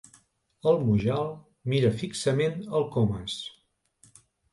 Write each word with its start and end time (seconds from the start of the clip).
El 0.69 0.77
Mujal 0.85 1.27
mira 1.73 1.91
fixament 1.99 2.57
el 2.79 2.87
Comas. 2.97 3.37